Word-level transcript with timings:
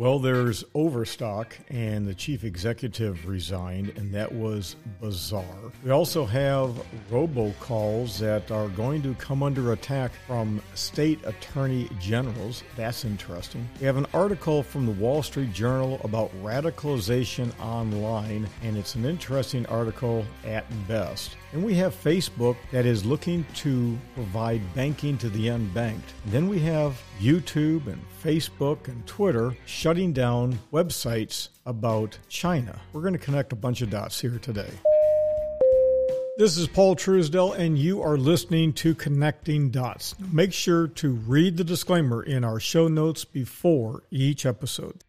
Well, 0.00 0.18
there's 0.18 0.64
Overstock, 0.74 1.58
and 1.68 2.08
the 2.08 2.14
chief 2.14 2.42
executive 2.42 3.28
resigned, 3.28 3.92
and 3.98 4.14
that 4.14 4.32
was 4.32 4.76
bizarre. 4.98 5.44
We 5.84 5.90
also 5.90 6.24
have 6.24 6.70
robocalls 7.10 8.18
that 8.20 8.50
are 8.50 8.68
going 8.68 9.02
to 9.02 9.12
come 9.16 9.42
under 9.42 9.72
attack 9.72 10.12
from 10.26 10.62
state 10.74 11.18
attorney 11.26 11.90
generals. 12.00 12.64
That's 12.76 13.04
interesting. 13.04 13.68
We 13.78 13.84
have 13.84 13.98
an 13.98 14.06
article 14.14 14.62
from 14.62 14.86
the 14.86 14.92
Wall 14.92 15.22
Street 15.22 15.52
Journal 15.52 16.00
about 16.02 16.32
radicalization 16.42 17.52
online, 17.60 18.48
and 18.62 18.78
it's 18.78 18.94
an 18.94 19.04
interesting 19.04 19.66
article 19.66 20.24
at 20.46 20.64
best. 20.88 21.36
And 21.52 21.64
we 21.64 21.74
have 21.74 21.94
Facebook 21.94 22.56
that 22.70 22.86
is 22.86 23.04
looking 23.04 23.44
to 23.56 23.98
provide 24.14 24.62
banking 24.74 25.18
to 25.18 25.28
the 25.28 25.48
unbanked. 25.48 26.12
Then 26.26 26.48
we 26.48 26.60
have 26.60 27.02
YouTube 27.20 27.88
and 27.88 28.00
Facebook 28.22 28.86
and 28.86 29.04
Twitter 29.04 29.56
shutting 29.66 30.12
down 30.12 30.60
websites 30.72 31.48
about 31.66 32.16
China. 32.28 32.80
We're 32.92 33.00
going 33.00 33.14
to 33.14 33.18
connect 33.18 33.52
a 33.52 33.56
bunch 33.56 33.82
of 33.82 33.90
dots 33.90 34.20
here 34.20 34.38
today. 34.38 34.70
This 36.38 36.56
is 36.56 36.68
Paul 36.68 36.94
Truesdell, 36.94 37.58
and 37.58 37.76
you 37.76 38.00
are 38.00 38.16
listening 38.16 38.72
to 38.74 38.94
Connecting 38.94 39.70
Dots. 39.70 40.14
Make 40.32 40.52
sure 40.52 40.86
to 40.86 41.10
read 41.10 41.56
the 41.56 41.64
disclaimer 41.64 42.22
in 42.22 42.44
our 42.44 42.60
show 42.60 42.86
notes 42.88 43.24
before 43.24 44.04
each 44.10 44.46
episode. 44.46 45.02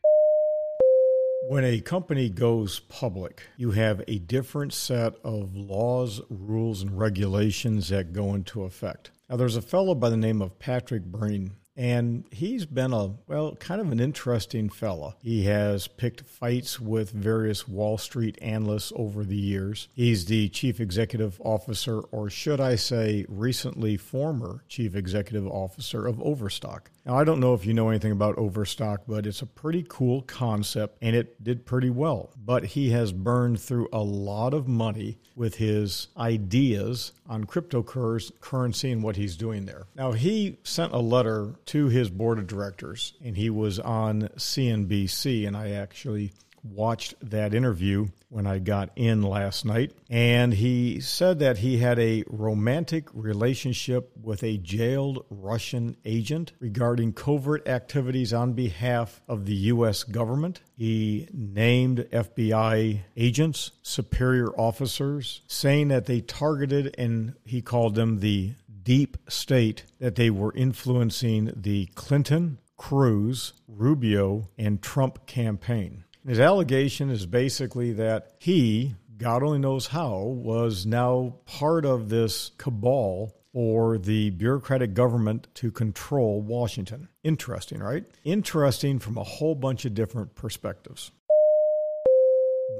When 1.52 1.66
a 1.66 1.82
company 1.82 2.30
goes 2.30 2.80
public, 2.80 3.44
you 3.58 3.72
have 3.72 4.02
a 4.08 4.20
different 4.20 4.72
set 4.72 5.16
of 5.22 5.54
laws, 5.54 6.22
rules, 6.30 6.82
and 6.82 6.98
regulations 6.98 7.90
that 7.90 8.14
go 8.14 8.34
into 8.34 8.64
effect. 8.64 9.12
Now, 9.30 9.36
there's 9.36 9.58
a 9.58 9.62
fellow 9.62 9.94
by 9.94 10.10
the 10.10 10.16
name 10.16 10.42
of 10.42 10.60
Patrick 10.60 11.04
Byrne 11.04 11.58
and 11.82 12.26
he's 12.30 12.68
been 12.68 12.94
a, 12.94 13.10
well, 13.26 13.56
kind 13.56 13.82
of 13.82 13.92
an 13.92 14.00
interesting 14.00 14.70
fella. 14.70 15.16
He 15.24 15.46
has 15.46 15.88
picked 15.88 16.22
fights 16.22 16.80
with 16.80 17.10
various 17.10 17.68
Wall 17.68 17.98
Street 17.98 18.38
analysts 18.40 18.94
over 18.96 19.24
the 19.24 19.36
years. 19.36 19.88
He's 19.96 20.26
the 20.26 20.50
chief 20.50 20.80
executive 20.80 21.42
officer, 21.44 22.02
or 22.12 22.30
should 22.30 22.62
I 22.62 22.76
say, 22.76 23.26
recently 23.28 23.98
former 23.98 24.64
chief 24.70 24.96
executive 24.96 25.48
officer 25.48 26.06
of 26.06 26.22
Overstock. 26.22 26.92
Now, 27.04 27.18
I 27.18 27.24
don't 27.24 27.40
know 27.40 27.56
if 27.56 27.66
you 27.66 27.74
know 27.74 27.90
anything 27.90 28.12
about 28.12 28.38
Overstock, 28.38 29.02
but 29.08 29.26
it's 29.26 29.42
a 29.42 29.48
pretty 29.48 29.84
cool 29.90 30.22
concept 30.22 31.00
and 31.02 31.16
it 31.16 31.44
did 31.44 31.66
pretty 31.66 31.90
well. 31.90 32.30
But 32.38 32.64
he 32.64 32.92
has 32.92 33.12
burned 33.12 33.60
through 33.60 33.90
a 33.92 34.04
lot 34.04 34.54
of 34.54 34.68
money 34.68 35.18
with 35.36 35.56
his 35.56 36.10
ideas 36.16 37.12
on 37.28 37.46
cryptocurrency 37.46 38.92
and 38.92 39.02
what 39.02 39.16
he's 39.16 39.36
doing 39.36 39.66
there. 39.66 39.88
Now, 39.96 40.12
he 40.12 40.58
sent 40.64 40.94
a 40.94 41.00
letter 41.00 41.56
to 41.72 41.88
his 41.88 42.10
board 42.10 42.38
of 42.38 42.48
directors 42.48 43.14
and 43.24 43.38
he 43.38 43.50
was 43.50 43.80
on 43.80 44.24
CNBC, 44.36 45.48
and 45.48 45.56
I 45.56 45.72
actually 45.72 46.34
watched 46.64 47.16
that 47.22 47.54
interview 47.54 48.08
when 48.28 48.46
I 48.46 48.60
got 48.60 48.92
in 48.98 49.22
last 49.22 49.66
night, 49.66 49.94
and 50.10 50.54
he 50.54 51.00
said 51.00 51.40
that 51.40 51.60
he 51.60 51.78
had 51.78 51.98
a 51.98 52.24
romantic 52.28 53.08
relationship 53.14 54.12
with 54.22 54.44
a 54.44 54.58
jailed 54.58 55.26
Russian 55.30 55.96
agent 56.04 56.52
regarding 56.60 57.14
covert 57.14 57.68
activities 57.68 58.34
on 58.34 58.52
behalf 58.52 59.22
of 59.30 59.46
the 59.46 59.56
U.S. 59.56 60.04
government. 60.04 60.62
He 60.76 61.28
named 61.32 62.08
FBI 62.12 63.00
agents, 63.16 63.72
superior 63.82 64.50
officers, 64.60 65.42
saying 65.48 65.88
that 65.88 66.06
they 66.06 66.20
targeted 66.22 66.96
and 66.98 67.36
he 67.46 67.62
called 67.62 67.96
them 67.96 68.20
the 68.20 68.54
deep 68.84 69.18
state, 69.28 69.86
that 70.00 70.16
they 70.16 70.30
were 70.30 70.54
influencing 70.56 71.52
the 71.56 71.88
Clinton, 71.96 72.58
Cruz, 72.78 73.54
Rubio, 73.68 74.50
and 74.58 74.82
Trump 74.82 75.26
campaign. 75.28 76.04
His 76.28 76.40
allegation 76.40 77.10
is 77.10 77.26
basically 77.26 77.94
that 77.94 78.34
he, 78.40 78.96
God 79.18 79.44
only 79.44 79.60
knows 79.60 79.88
how, 79.88 80.20
was 80.20 80.86
now 80.86 81.36
part 81.46 81.86
of 81.86 82.10
this 82.10 82.52
cabal 82.58 83.36
for 83.54 83.98
the 83.98 84.30
bureaucratic 84.30 84.94
government 84.94 85.48
to 85.56 85.72
control 85.72 86.42
Washington. 86.42 87.10
Interesting, 87.24 87.80
right? 87.80 88.06
Interesting 88.24 89.00
from 89.00 89.18
a 89.18 89.24
whole 89.24 89.56
bunch 89.56 89.86
of 89.86 89.94
different 89.94 90.36
perspectives. 90.36 91.12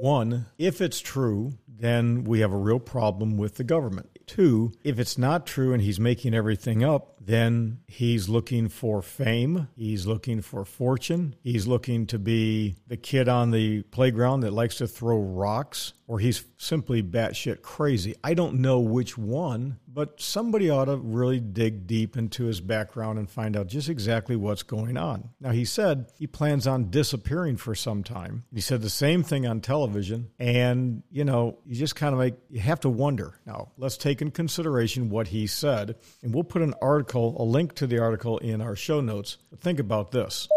One, 0.00 0.46
if 0.58 0.80
it's 0.80 1.00
true, 1.00 1.52
then 1.68 2.24
we 2.24 2.40
have 2.40 2.52
a 2.52 2.56
real 2.56 2.80
problem 2.80 3.36
with 3.36 3.56
the 3.56 3.64
government. 3.64 4.11
Two, 4.26 4.72
if 4.84 4.98
it's 4.98 5.18
not 5.18 5.46
true 5.46 5.72
and 5.72 5.82
he's 5.82 6.00
making 6.00 6.34
everything 6.34 6.82
up, 6.82 7.11
then 7.24 7.78
he's 7.86 8.28
looking 8.28 8.68
for 8.68 9.00
fame. 9.00 9.68
He's 9.76 10.06
looking 10.06 10.42
for 10.42 10.64
fortune. 10.64 11.36
He's 11.42 11.66
looking 11.66 12.06
to 12.08 12.18
be 12.18 12.74
the 12.86 12.96
kid 12.96 13.28
on 13.28 13.50
the 13.50 13.82
playground 13.82 14.40
that 14.40 14.52
likes 14.52 14.76
to 14.76 14.88
throw 14.88 15.18
rocks, 15.18 15.92
or 16.06 16.18
he's 16.18 16.44
simply 16.58 17.02
batshit 17.02 17.62
crazy. 17.62 18.14
I 18.24 18.34
don't 18.34 18.60
know 18.60 18.80
which 18.80 19.16
one, 19.16 19.78
but 19.86 20.20
somebody 20.20 20.68
ought 20.68 20.86
to 20.86 20.96
really 20.96 21.38
dig 21.38 21.86
deep 21.86 22.16
into 22.16 22.44
his 22.44 22.60
background 22.60 23.18
and 23.18 23.30
find 23.30 23.56
out 23.56 23.68
just 23.68 23.88
exactly 23.88 24.36
what's 24.36 24.62
going 24.62 24.96
on. 24.96 25.30
Now, 25.40 25.50
he 25.50 25.64
said 25.64 26.06
he 26.18 26.26
plans 26.26 26.66
on 26.66 26.90
disappearing 26.90 27.56
for 27.56 27.74
some 27.74 28.02
time. 28.02 28.44
He 28.52 28.60
said 28.60 28.82
the 28.82 28.90
same 28.90 29.22
thing 29.22 29.46
on 29.46 29.60
television, 29.60 30.30
and, 30.38 31.02
you 31.10 31.24
know, 31.24 31.58
you 31.64 31.76
just 31.76 31.94
kind 31.94 32.12
of 32.12 32.18
like, 32.18 32.36
you 32.50 32.60
have 32.60 32.80
to 32.80 32.88
wonder. 32.88 33.38
Now, 33.46 33.68
let's 33.76 33.96
take 33.96 34.22
in 34.22 34.32
consideration 34.32 35.08
what 35.08 35.28
he 35.28 35.46
said, 35.46 35.96
and 36.22 36.34
we'll 36.34 36.44
put 36.44 36.62
an 36.62 36.74
article 36.82 37.11
article, 37.12 37.42
a 37.42 37.44
link 37.44 37.74
to 37.74 37.86
the 37.86 37.98
article 37.98 38.38
in 38.38 38.62
our 38.62 38.74
show 38.74 39.00
notes. 39.00 39.36
Think 39.58 39.78
about 39.78 40.12
this. 40.12 40.48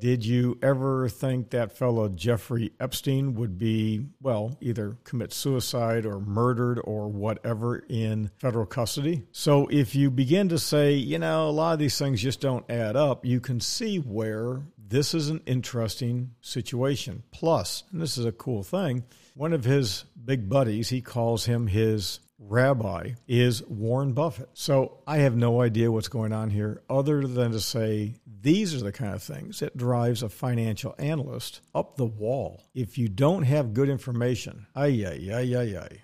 Did 0.00 0.24
you 0.24 0.58
ever 0.62 1.08
think 1.08 1.50
that 1.50 1.72
fellow 1.72 2.08
Jeffrey 2.08 2.72
Epstein 2.78 3.34
would 3.34 3.58
be, 3.58 4.06
well, 4.20 4.56
either 4.60 4.98
commit 5.02 5.32
suicide 5.32 6.04
or 6.04 6.20
murdered 6.20 6.80
or 6.84 7.08
whatever 7.08 7.78
in 7.88 8.30
federal 8.38 8.66
custody? 8.66 9.22
So 9.32 9.66
if 9.68 9.94
you 9.94 10.10
begin 10.10 10.48
to 10.50 10.58
say, 10.58 10.94
you 10.94 11.18
know, 11.18 11.48
a 11.48 11.50
lot 11.50 11.72
of 11.72 11.78
these 11.78 11.98
things 11.98 12.20
just 12.20 12.40
don't 12.40 12.70
add 12.70 12.96
up, 12.96 13.24
you 13.24 13.40
can 13.40 13.60
see 13.60 13.96
where 13.98 14.62
this 14.76 15.14
is 15.14 15.28
an 15.28 15.40
interesting 15.46 16.32
situation. 16.40 17.22
Plus, 17.32 17.84
and 17.90 18.00
this 18.00 18.18
is 18.18 18.26
a 18.26 18.32
cool 18.32 18.62
thing, 18.62 19.04
one 19.34 19.52
of 19.52 19.64
his 19.64 20.04
big 20.24 20.48
buddies, 20.48 20.90
he 20.90 21.00
calls 21.00 21.46
him 21.46 21.66
his 21.66 22.20
rabbi 22.48 23.12
is 23.26 23.62
Warren 23.66 24.12
Buffett. 24.12 24.50
So 24.54 24.98
I 25.06 25.18
have 25.18 25.36
no 25.36 25.60
idea 25.60 25.90
what's 25.90 26.08
going 26.08 26.32
on 26.32 26.50
here 26.50 26.82
other 26.88 27.26
than 27.26 27.52
to 27.52 27.60
say 27.60 28.14
these 28.26 28.74
are 28.74 28.84
the 28.84 28.92
kind 28.92 29.14
of 29.14 29.22
things 29.22 29.60
that 29.60 29.76
drives 29.76 30.22
a 30.22 30.28
financial 30.28 30.94
analyst 30.98 31.60
up 31.74 31.96
the 31.96 32.06
wall. 32.06 32.62
If 32.74 32.98
you 32.98 33.08
don't 33.08 33.44
have 33.44 33.74
good 33.74 33.88
information, 33.88 34.66
ay, 34.76 35.04
ay, 35.06 35.30
ay, 35.32 35.56
ay, 35.56 35.78
ay. 35.78 36.02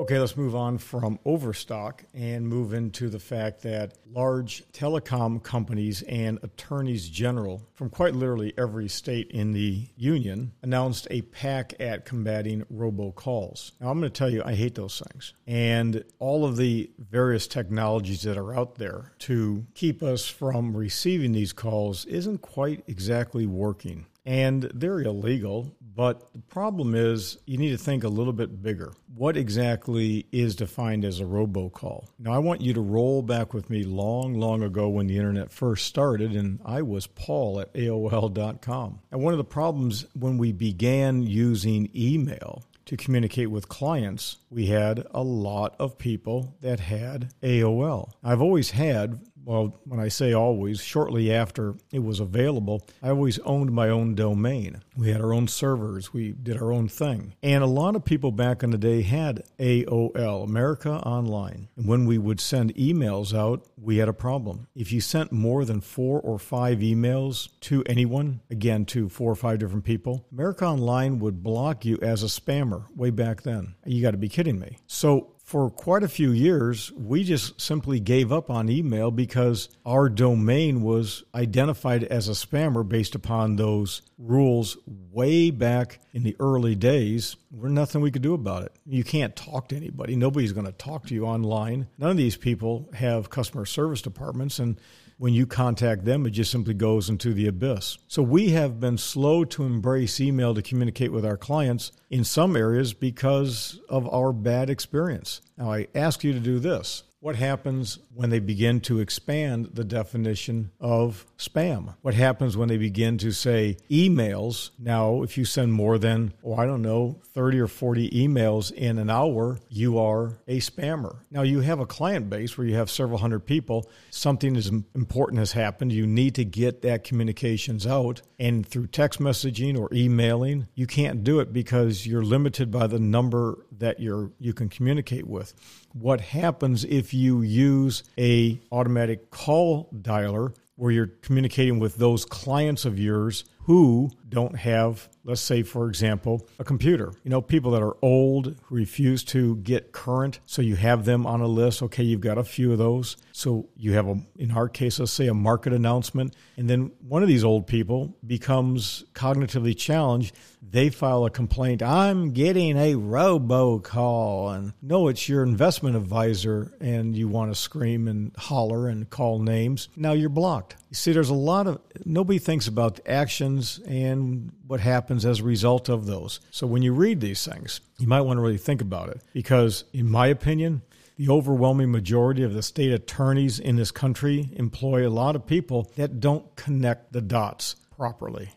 Okay, 0.00 0.20
let's 0.20 0.36
move 0.36 0.54
on 0.54 0.78
from 0.78 1.18
overstock 1.24 2.04
and 2.14 2.46
move 2.46 2.72
into 2.72 3.08
the 3.08 3.18
fact 3.18 3.62
that 3.62 3.94
large 4.08 4.62
telecom 4.70 5.42
companies 5.42 6.02
and 6.02 6.38
attorneys 6.44 7.08
general 7.08 7.66
from 7.74 7.90
quite 7.90 8.14
literally 8.14 8.54
every 8.56 8.88
state 8.88 9.28
in 9.32 9.50
the 9.50 9.88
union 9.96 10.52
announced 10.62 11.08
a 11.10 11.22
pack 11.22 11.74
at 11.80 12.04
combating 12.04 12.64
robocalls. 12.72 13.72
Now, 13.80 13.90
I'm 13.90 13.98
going 13.98 14.12
to 14.12 14.16
tell 14.16 14.30
you, 14.30 14.40
I 14.44 14.54
hate 14.54 14.76
those 14.76 15.02
things. 15.10 15.34
And 15.48 16.04
all 16.20 16.44
of 16.44 16.56
the 16.56 16.92
various 16.96 17.48
technologies 17.48 18.22
that 18.22 18.38
are 18.38 18.54
out 18.54 18.76
there 18.76 19.14
to 19.20 19.66
keep 19.74 20.00
us 20.04 20.28
from 20.28 20.76
receiving 20.76 21.32
these 21.32 21.52
calls 21.52 22.04
isn't 22.04 22.40
quite 22.40 22.84
exactly 22.86 23.46
working 23.46 24.06
and 24.28 24.70
they're 24.74 25.00
illegal. 25.00 25.74
But 25.98 26.32
the 26.32 26.38
problem 26.38 26.94
is, 26.94 27.38
you 27.44 27.58
need 27.58 27.70
to 27.70 27.76
think 27.76 28.04
a 28.04 28.08
little 28.08 28.32
bit 28.32 28.62
bigger. 28.62 28.92
What 29.16 29.36
exactly 29.36 30.26
is 30.30 30.54
defined 30.54 31.04
as 31.04 31.18
a 31.18 31.24
robocall? 31.24 32.06
Now, 32.20 32.32
I 32.32 32.38
want 32.38 32.60
you 32.60 32.72
to 32.74 32.80
roll 32.80 33.20
back 33.20 33.52
with 33.52 33.68
me 33.68 33.82
long, 33.82 34.34
long 34.34 34.62
ago 34.62 34.88
when 34.88 35.08
the 35.08 35.16
internet 35.16 35.50
first 35.50 35.86
started, 35.86 36.36
and 36.36 36.60
I 36.64 36.82
was 36.82 37.08
Paul 37.08 37.58
at 37.58 37.74
AOL.com. 37.74 39.00
And 39.10 39.20
one 39.24 39.34
of 39.34 39.38
the 39.38 39.44
problems 39.44 40.06
when 40.14 40.38
we 40.38 40.52
began 40.52 41.24
using 41.24 41.90
email 41.96 42.62
to 42.86 42.96
communicate 42.96 43.50
with 43.50 43.68
clients, 43.68 44.36
we 44.50 44.66
had 44.66 45.04
a 45.10 45.24
lot 45.24 45.74
of 45.80 45.98
people 45.98 46.54
that 46.60 46.78
had 46.78 47.34
AOL. 47.42 48.12
I've 48.22 48.40
always 48.40 48.70
had 48.70 49.18
well, 49.48 49.80
when 49.84 49.98
I 49.98 50.08
say 50.08 50.34
always, 50.34 50.78
shortly 50.78 51.32
after 51.32 51.74
it 51.90 52.00
was 52.00 52.20
available, 52.20 52.86
I 53.02 53.08
always 53.08 53.38
owned 53.38 53.72
my 53.72 53.88
own 53.88 54.14
domain. 54.14 54.82
We 54.94 55.08
had 55.08 55.22
our 55.22 55.32
own 55.32 55.48
servers, 55.48 56.12
we 56.12 56.32
did 56.32 56.58
our 56.58 56.70
own 56.70 56.86
thing. 56.86 57.32
And 57.42 57.64
a 57.64 57.66
lot 57.66 57.96
of 57.96 58.04
people 58.04 58.30
back 58.30 58.62
in 58.62 58.72
the 58.72 58.76
day 58.76 59.00
had 59.00 59.44
AOL, 59.58 60.44
America 60.44 60.90
Online. 60.90 61.68
And 61.76 61.88
when 61.88 62.04
we 62.04 62.18
would 62.18 62.40
send 62.40 62.74
emails 62.74 63.34
out, 63.34 63.66
we 63.80 63.96
had 63.96 64.08
a 64.10 64.12
problem. 64.12 64.68
If 64.74 64.92
you 64.92 65.00
sent 65.00 65.32
more 65.32 65.64
than 65.64 65.80
four 65.80 66.20
or 66.20 66.38
five 66.38 66.80
emails 66.80 67.48
to 67.60 67.82
anyone, 67.86 68.42
again, 68.50 68.84
to 68.86 69.08
four 69.08 69.32
or 69.32 69.36
five 69.36 69.60
different 69.60 69.84
people, 69.84 70.26
America 70.30 70.66
Online 70.66 71.20
would 71.20 71.42
block 71.42 71.86
you 71.86 71.98
as 72.02 72.22
a 72.22 72.26
spammer 72.26 72.84
way 72.94 73.08
back 73.08 73.44
then. 73.44 73.76
You 73.86 74.02
got 74.02 74.10
to 74.10 74.18
be 74.18 74.28
kidding 74.28 74.58
me. 74.58 74.76
So 74.86 75.37
for 75.48 75.70
quite 75.70 76.02
a 76.02 76.08
few 76.08 76.30
years, 76.30 76.92
we 76.92 77.24
just 77.24 77.58
simply 77.58 77.98
gave 78.00 78.30
up 78.30 78.50
on 78.50 78.68
email 78.68 79.10
because 79.10 79.70
our 79.86 80.10
domain 80.10 80.82
was 80.82 81.24
identified 81.34 82.04
as 82.04 82.28
a 82.28 82.32
spammer 82.32 82.86
based 82.86 83.14
upon 83.14 83.56
those 83.56 84.02
rules 84.18 84.76
way 84.86 85.50
back 85.50 86.00
in 86.12 86.22
the 86.22 86.36
early 86.38 86.74
days. 86.74 87.36
There's 87.50 87.72
nothing 87.72 88.02
we 88.02 88.10
could 88.10 88.20
do 88.20 88.34
about 88.34 88.64
it. 88.64 88.72
You 88.84 89.02
can't 89.02 89.34
talk 89.34 89.68
to 89.68 89.76
anybody. 89.76 90.16
Nobody's 90.16 90.52
going 90.52 90.66
to 90.66 90.72
talk 90.72 91.06
to 91.06 91.14
you 91.14 91.24
online. 91.24 91.88
None 91.96 92.10
of 92.10 92.18
these 92.18 92.36
people 92.36 92.90
have 92.92 93.30
customer 93.30 93.64
service 93.64 94.02
departments, 94.02 94.58
and 94.58 94.78
when 95.18 95.34
you 95.34 95.46
contact 95.46 96.04
them, 96.04 96.24
it 96.26 96.30
just 96.30 96.50
simply 96.50 96.74
goes 96.74 97.10
into 97.10 97.34
the 97.34 97.48
abyss. 97.48 97.98
So 98.06 98.22
we 98.22 98.50
have 98.50 98.80
been 98.80 98.96
slow 98.96 99.44
to 99.46 99.64
embrace 99.64 100.20
email 100.20 100.54
to 100.54 100.62
communicate 100.62 101.12
with 101.12 101.26
our 101.26 101.36
clients 101.36 101.92
in 102.08 102.24
some 102.24 102.56
areas 102.56 102.94
because 102.94 103.80
of 103.88 104.08
our 104.12 104.32
bad 104.32 104.70
experience. 104.70 105.42
Now, 105.56 105.72
I 105.72 105.88
ask 105.94 106.22
you 106.22 106.32
to 106.32 106.40
do 106.40 106.60
this 106.60 107.02
what 107.20 107.34
happens 107.34 107.98
when 108.14 108.30
they 108.30 108.38
begin 108.38 108.80
to 108.80 109.00
expand 109.00 109.70
the 109.72 109.84
definition 109.84 110.70
of 110.80 111.26
spam? 111.36 111.94
What 112.02 112.14
happens 112.14 112.56
when 112.56 112.68
they 112.68 112.76
begin 112.76 113.18
to 113.18 113.32
say 113.32 113.76
emails? 113.90 114.70
Now, 114.78 115.22
if 115.22 115.36
you 115.36 115.44
send 115.44 115.72
more 115.72 115.98
than, 115.98 116.32
oh, 116.44 116.54
I 116.54 116.66
don't 116.66 116.82
know, 116.82 117.20
30 117.34 117.60
or 117.60 117.66
40 117.66 118.10
emails 118.10 118.70
in 118.70 118.98
an 118.98 119.10
hour, 119.10 119.58
you 119.68 119.98
are 119.98 120.38
a 120.46 120.58
spammer. 120.58 121.18
Now, 121.30 121.42
you 121.42 121.60
have 121.60 121.80
a 121.80 121.86
client 121.86 122.30
base 122.30 122.56
where 122.56 122.66
you 122.66 122.76
have 122.76 122.90
several 122.90 123.18
hundred 123.18 123.40
people. 123.40 123.90
Something 124.10 124.54
is 124.54 124.68
important 124.94 125.40
has 125.40 125.52
happened. 125.52 125.92
You 125.92 126.06
need 126.06 126.36
to 126.36 126.44
get 126.44 126.82
that 126.82 127.02
communications 127.02 127.86
out. 127.86 128.22
And 128.38 128.64
through 128.64 128.88
text 128.88 129.18
messaging 129.18 129.76
or 129.76 129.88
emailing, 129.92 130.68
you 130.74 130.86
can't 130.86 131.24
do 131.24 131.40
it 131.40 131.52
because 131.52 132.06
you're 132.06 132.22
limited 132.22 132.70
by 132.70 132.86
the 132.86 133.00
number 133.00 133.66
that 133.78 133.98
you're, 133.98 134.30
you 134.38 134.52
can 134.52 134.68
communicate 134.68 135.26
with 135.26 135.54
what 135.92 136.20
happens 136.20 136.84
if 136.84 137.07
you 137.12 137.42
use 137.42 138.02
a 138.18 138.60
automatic 138.72 139.30
call 139.30 139.88
dialer 140.02 140.54
where 140.76 140.92
you're 140.92 141.10
communicating 141.22 141.78
with 141.78 141.96
those 141.96 142.24
clients 142.24 142.84
of 142.84 142.98
yours 142.98 143.44
who 143.64 144.10
don't 144.28 144.56
have, 144.56 145.08
let's 145.24 145.40
say, 145.40 145.62
for 145.62 145.88
example, 145.88 146.46
a 146.58 146.64
computer. 146.64 147.12
You 147.24 147.30
know, 147.30 147.40
people 147.40 147.70
that 147.72 147.82
are 147.82 147.96
old 148.02 148.56
refuse 148.70 149.24
to 149.24 149.56
get 149.56 149.92
current. 149.92 150.40
So 150.46 150.62
you 150.62 150.76
have 150.76 151.04
them 151.04 151.26
on 151.26 151.40
a 151.40 151.46
list. 151.46 151.82
Okay, 151.82 152.02
you've 152.02 152.20
got 152.20 152.38
a 152.38 152.44
few 152.44 152.72
of 152.72 152.78
those. 152.78 153.16
So 153.32 153.68
you 153.76 153.92
have, 153.92 154.06
a, 154.06 154.20
in 154.36 154.50
our 154.50 154.68
case, 154.68 154.98
let's 154.98 155.12
say 155.12 155.28
a 155.28 155.34
market 155.34 155.72
announcement. 155.72 156.34
And 156.56 156.68
then 156.68 156.92
one 157.00 157.22
of 157.22 157.28
these 157.28 157.44
old 157.44 157.66
people 157.66 158.16
becomes 158.26 159.04
cognitively 159.14 159.76
challenged. 159.76 160.34
They 160.60 160.90
file 160.90 161.24
a 161.24 161.30
complaint. 161.30 161.82
I'm 161.82 162.32
getting 162.32 162.76
a 162.76 162.94
robocall. 162.94 164.54
And 164.54 164.72
no, 164.82 165.08
it's 165.08 165.28
your 165.28 165.42
investment 165.42 165.96
advisor. 165.96 166.72
And 166.80 167.16
you 167.16 167.28
want 167.28 167.50
to 167.52 167.54
scream 167.58 168.08
and 168.08 168.32
holler 168.36 168.88
and 168.88 169.08
call 169.08 169.38
names. 169.38 169.88
Now 169.96 170.12
you're 170.12 170.28
blocked. 170.28 170.76
You 170.90 170.96
see, 170.96 171.12
there's 171.12 171.30
a 171.30 171.34
lot 171.34 171.66
of, 171.66 171.80
nobody 172.04 172.38
thinks 172.38 172.66
about 172.66 173.00
actions 173.06 173.78
and 174.18 174.52
what 174.66 174.80
happens 174.80 175.24
as 175.24 175.40
a 175.40 175.44
result 175.44 175.88
of 175.88 176.06
those. 176.06 176.40
So 176.50 176.66
when 176.66 176.82
you 176.82 176.92
read 176.92 177.20
these 177.20 177.46
things, 177.46 177.80
you 177.98 178.06
might 178.06 178.22
want 178.22 178.38
to 178.38 178.42
really 178.42 178.58
think 178.58 178.80
about 178.80 179.08
it 179.08 179.22
because, 179.32 179.84
in 179.92 180.10
my 180.10 180.26
opinion, 180.26 180.82
the 181.16 181.30
overwhelming 181.30 181.90
majority 181.90 182.42
of 182.42 182.54
the 182.54 182.62
state 182.62 182.92
attorneys 182.92 183.58
in 183.58 183.76
this 183.76 183.90
country 183.90 184.50
employ 184.52 185.06
a 185.06 185.10
lot 185.10 185.34
of 185.34 185.46
people 185.46 185.90
that 185.96 186.20
don't 186.20 186.54
connect 186.54 187.12
the 187.12 187.20
dots 187.20 187.76
properly. 187.96 188.50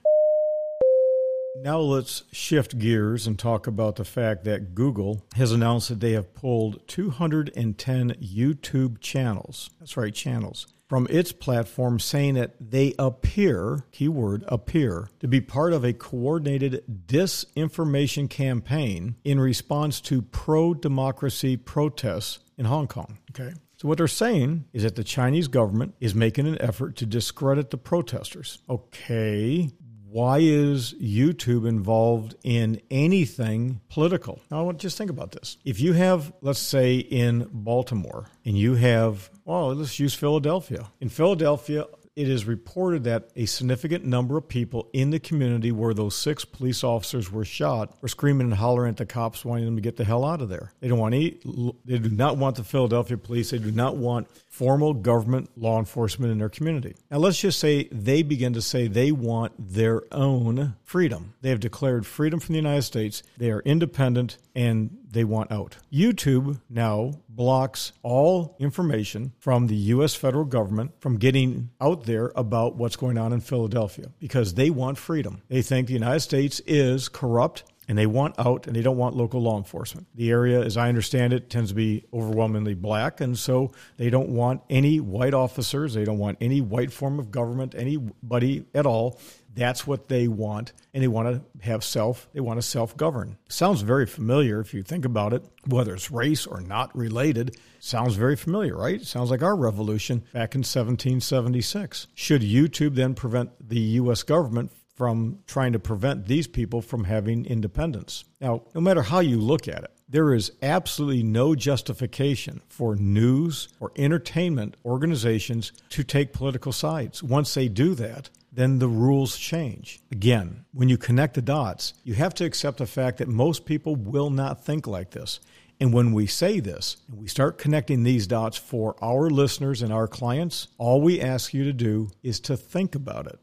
Now 1.63 1.79
let's 1.79 2.23
shift 2.31 2.79
gears 2.79 3.27
and 3.27 3.37
talk 3.37 3.67
about 3.67 3.97
the 3.97 4.05
fact 4.05 4.45
that 4.45 4.73
Google 4.73 5.25
has 5.35 5.51
announced 5.51 5.89
that 5.89 5.99
they 5.99 6.13
have 6.13 6.33
pulled 6.33 6.87
210 6.87 8.11
YouTube 8.21 8.99
channels. 9.01 9.69
That's 9.79 9.97
right, 9.97 10.13
channels 10.13 10.67
from 10.91 11.07
its 11.09 11.31
platform 11.31 12.01
saying 12.01 12.33
that 12.33 12.51
they 12.59 12.93
appear, 12.99 13.85
keyword 13.93 14.43
appear, 14.49 15.07
to 15.21 15.25
be 15.25 15.39
part 15.39 15.71
of 15.71 15.85
a 15.85 15.93
coordinated 15.93 16.83
disinformation 17.05 18.29
campaign 18.29 19.15
in 19.23 19.39
response 19.39 20.01
to 20.01 20.21
pro 20.21 20.73
democracy 20.73 21.55
protests 21.55 22.39
in 22.57 22.65
Hong 22.65 22.89
Kong. 22.89 23.19
Okay. 23.29 23.53
So, 23.77 23.87
what 23.87 23.99
they're 23.99 24.07
saying 24.09 24.65
is 24.73 24.83
that 24.83 24.97
the 24.97 25.05
Chinese 25.05 25.47
government 25.47 25.95
is 26.01 26.13
making 26.13 26.45
an 26.45 26.61
effort 26.61 26.97
to 26.97 27.05
discredit 27.05 27.69
the 27.69 27.77
protesters. 27.77 28.59
Okay, 28.69 29.71
why 30.11 30.39
is 30.39 30.93
YouTube 30.95 31.65
involved 31.65 32.35
in 32.43 32.81
anything 32.91 33.79
political? 33.87 34.41
Now, 34.51 34.69
just 34.73 34.97
think 34.97 35.09
about 35.09 35.31
this. 35.31 35.55
If 35.63 35.79
you 35.79 35.93
have, 35.93 36.33
let's 36.41 36.59
say, 36.59 36.97
in 36.97 37.47
Baltimore, 37.49 38.25
and 38.43 38.57
you 38.57 38.75
have, 38.75 39.29
well, 39.51 39.75
let's 39.75 39.99
use 39.99 40.13
Philadelphia. 40.13 40.87
In 41.01 41.09
Philadelphia, 41.09 41.85
it 42.15 42.29
is 42.29 42.45
reported 42.45 43.03
that 43.05 43.29
a 43.35 43.45
significant 43.45 44.05
number 44.05 44.37
of 44.37 44.47
people 44.47 44.89
in 44.93 45.09
the 45.11 45.19
community 45.19 45.71
where 45.71 45.93
those 45.93 46.15
six 46.15 46.45
police 46.45 46.83
officers 46.83 47.31
were 47.31 47.43
shot 47.45 47.97
were 48.01 48.07
screaming 48.07 48.47
and 48.47 48.53
hollering 48.53 48.91
at 48.91 48.97
the 48.97 49.05
cops, 49.05 49.43
wanting 49.43 49.65
them 49.65 49.75
to 49.75 49.81
get 49.81 49.97
the 49.97 50.03
hell 50.03 50.23
out 50.23 50.41
of 50.41 50.49
there. 50.49 50.71
They 50.79 50.87
don't 50.87 50.99
want 50.99 51.15
any, 51.15 51.37
they 51.85 51.97
do 51.97 52.09
not 52.09 52.37
want 52.37 52.57
the 52.57 52.63
Philadelphia 52.63 53.17
police. 53.17 53.51
They 53.51 53.59
do 53.59 53.71
not 53.71 53.97
want 53.97 54.27
formal 54.47 54.93
government 54.93 55.49
law 55.57 55.79
enforcement 55.79 56.31
in 56.31 56.39
their 56.39 56.49
community. 56.49 56.95
Now, 57.09 57.17
let's 57.17 57.39
just 57.39 57.59
say 57.59 57.89
they 57.91 58.23
begin 58.23 58.53
to 58.53 58.61
say 58.61 58.87
they 58.87 59.11
want 59.11 59.53
their 59.57 60.01
own 60.13 60.75
freedom. 60.83 61.33
They 61.41 61.49
have 61.49 61.61
declared 61.61 62.05
freedom 62.05 62.39
from 62.39 62.53
the 62.53 62.59
United 62.59 62.83
States. 62.83 63.23
They 63.37 63.51
are 63.51 63.61
independent 63.61 64.37
and 64.55 64.97
they 65.09 65.23
want 65.23 65.51
out. 65.51 65.77
YouTube 65.91 66.59
now 66.69 67.13
blocks 67.35 67.93
all 68.03 68.55
information 68.59 69.33
from 69.39 69.67
the 69.67 69.75
U.S. 69.75 70.15
federal 70.15 70.45
government 70.45 70.91
from 70.99 71.17
getting 71.17 71.69
out 71.79 72.03
there 72.03 72.31
about 72.35 72.75
what's 72.75 72.95
going 72.95 73.17
on 73.17 73.33
in 73.33 73.41
Philadelphia 73.41 74.11
because 74.19 74.53
they 74.53 74.69
want 74.69 74.97
freedom. 74.97 75.41
They 75.47 75.61
think 75.61 75.87
the 75.87 75.93
United 75.93 76.21
States 76.21 76.61
is 76.65 77.09
corrupt 77.09 77.63
and 77.91 77.97
they 77.97 78.05
want 78.05 78.33
out 78.39 78.67
and 78.67 78.75
they 78.75 78.81
don't 78.81 78.95
want 78.95 79.17
local 79.17 79.41
law 79.41 79.57
enforcement. 79.57 80.07
The 80.15 80.29
area, 80.31 80.61
as 80.61 80.77
I 80.77 80.87
understand 80.87 81.33
it, 81.33 81.49
tends 81.49 81.71
to 81.71 81.75
be 81.75 82.05
overwhelmingly 82.13 82.73
black, 82.73 83.19
and 83.19 83.37
so 83.37 83.73
they 83.97 84.09
don't 84.09 84.29
want 84.29 84.61
any 84.69 85.01
white 85.01 85.33
officers, 85.33 85.93
they 85.93 86.05
don't 86.05 86.17
want 86.17 86.37
any 86.39 86.61
white 86.61 86.93
form 86.93 87.19
of 87.19 87.31
government, 87.31 87.75
anybody 87.77 88.63
at 88.73 88.85
all. 88.85 89.19
That's 89.53 89.85
what 89.85 90.07
they 90.07 90.29
want, 90.29 90.71
and 90.93 91.03
they 91.03 91.09
want 91.09 91.35
to 91.35 91.67
have 91.67 91.83
self, 91.83 92.29
they 92.31 92.39
want 92.39 92.59
to 92.59 92.65
self 92.65 92.95
govern. 92.95 93.37
Sounds 93.49 93.81
very 93.81 94.05
familiar 94.05 94.61
if 94.61 94.73
you 94.73 94.83
think 94.83 95.03
about 95.03 95.33
it, 95.33 95.43
whether 95.67 95.93
it's 95.93 96.09
race 96.09 96.47
or 96.47 96.61
not 96.61 96.95
related. 96.95 97.57
Sounds 97.81 98.15
very 98.15 98.37
familiar, 98.37 98.77
right? 98.77 99.01
Sounds 99.01 99.29
like 99.29 99.43
our 99.43 99.57
revolution 99.57 100.19
back 100.31 100.55
in 100.55 100.59
1776. 100.59 102.07
Should 102.15 102.41
YouTube 102.41 102.95
then 102.95 103.15
prevent 103.15 103.51
the 103.67 103.79
U.S. 103.79 104.23
government 104.23 104.71
from 105.01 105.39
trying 105.47 105.73
to 105.73 105.79
prevent 105.79 106.27
these 106.27 106.45
people 106.45 106.79
from 106.79 107.05
having 107.05 107.43
independence. 107.47 108.23
Now, 108.39 108.61
no 108.75 108.81
matter 108.81 109.01
how 109.01 109.19
you 109.19 109.39
look 109.39 109.67
at 109.67 109.83
it, 109.83 109.89
there 110.07 110.31
is 110.31 110.51
absolutely 110.61 111.23
no 111.23 111.55
justification 111.55 112.61
for 112.69 112.95
news 112.95 113.69
or 113.79 113.91
entertainment 113.95 114.77
organizations 114.85 115.71
to 115.89 116.03
take 116.03 116.33
political 116.33 116.71
sides. 116.71 117.23
Once 117.23 117.51
they 117.55 117.67
do 117.67 117.95
that, 117.95 118.29
then 118.51 118.77
the 118.77 118.87
rules 118.87 119.39
change. 119.39 120.01
Again, 120.11 120.65
when 120.71 120.87
you 120.87 120.99
connect 120.99 121.33
the 121.33 121.41
dots, 121.41 121.95
you 122.03 122.13
have 122.13 122.35
to 122.35 122.45
accept 122.45 122.77
the 122.77 122.85
fact 122.85 123.17
that 123.17 123.27
most 123.27 123.65
people 123.65 123.95
will 123.95 124.29
not 124.29 124.63
think 124.63 124.85
like 124.85 125.09
this. 125.09 125.39
And 125.79 125.91
when 125.91 126.13
we 126.13 126.27
say 126.27 126.59
this, 126.59 126.97
and 127.09 127.19
we 127.19 127.27
start 127.27 127.57
connecting 127.57 128.03
these 128.03 128.27
dots 128.27 128.55
for 128.55 128.95
our 129.01 129.31
listeners 129.31 129.81
and 129.81 129.91
our 129.91 130.07
clients, 130.07 130.67
all 130.77 131.01
we 131.01 131.19
ask 131.19 131.55
you 131.55 131.63
to 131.63 131.73
do 131.73 132.11
is 132.21 132.39
to 132.41 132.55
think 132.55 132.93
about 132.93 133.25
it. 133.25 133.39